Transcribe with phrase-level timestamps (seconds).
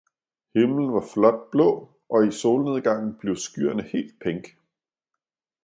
[0.59, 4.47] Himlen var flot blå, og i solnedgangen blev skyerne helt pink.